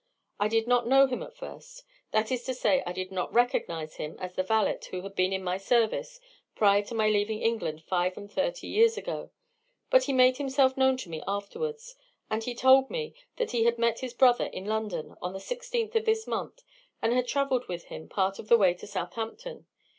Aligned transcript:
I 0.39 0.47
did 0.47 0.65
not 0.65 0.87
know 0.87 1.05
him 1.05 1.21
at 1.21 1.35
first—that 1.35 2.31
is 2.31 2.43
to 2.45 2.55
say, 2.55 2.81
I 2.87 2.91
did 2.91 3.11
not 3.11 3.31
recognize 3.31 3.97
him 3.97 4.17
as 4.19 4.33
the 4.33 4.41
valet 4.41 4.79
who 4.89 5.03
had 5.03 5.13
been 5.13 5.31
in 5.31 5.43
my 5.43 5.57
service 5.57 6.19
prior 6.55 6.81
to 6.85 6.95
my 6.95 7.07
leaving 7.07 7.43
England 7.43 7.83
five 7.83 8.17
and 8.17 8.31
thirty 8.31 8.65
years 8.65 8.97
ago. 8.97 9.29
But 9.91 10.05
he 10.05 10.11
made 10.13 10.37
himself 10.37 10.75
known 10.75 10.97
to 11.05 11.09
me 11.11 11.21
afterwards, 11.27 11.95
and 12.31 12.43
he 12.43 12.55
told 12.55 12.89
me 12.89 13.13
that 13.35 13.51
he 13.51 13.65
had 13.65 13.77
met 13.77 13.99
his 13.99 14.15
brother 14.15 14.45
in 14.45 14.65
London 14.65 15.13
on 15.21 15.33
the 15.33 15.39
sixteenth 15.39 15.95
of 15.95 16.05
this 16.05 16.25
month, 16.25 16.63
and 16.99 17.13
had 17.13 17.27
travelled 17.27 17.67
with 17.67 17.83
him 17.83 18.09
part 18.09 18.39
of 18.39 18.47
the 18.47 18.57
way 18.57 18.73
to 18.73 18.87
Southampton. 18.87 19.67